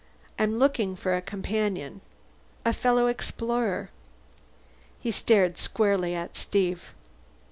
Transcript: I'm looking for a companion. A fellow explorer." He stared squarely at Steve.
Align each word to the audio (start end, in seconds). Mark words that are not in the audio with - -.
I'm 0.39 0.57
looking 0.57 0.95
for 0.95 1.15
a 1.15 1.21
companion. 1.21 2.01
A 2.65 2.73
fellow 2.73 3.05
explorer." 3.05 3.91
He 4.99 5.11
stared 5.11 5.59
squarely 5.59 6.15
at 6.15 6.35
Steve. 6.35 6.95